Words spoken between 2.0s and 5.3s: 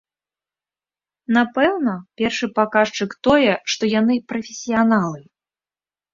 першы паказчык тое, што яны прафесіяналы.